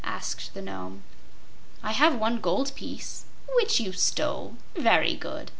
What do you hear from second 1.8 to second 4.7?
"I have one gold piece." "Which you stole.